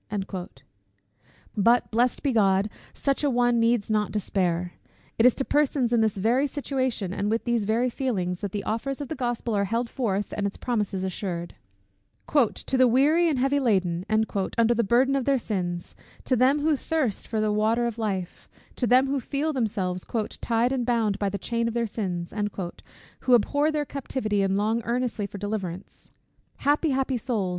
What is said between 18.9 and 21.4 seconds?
who feel themselves "tied and bound by the